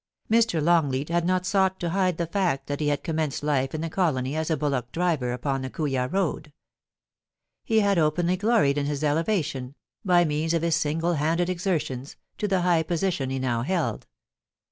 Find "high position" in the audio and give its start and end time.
12.61-13.29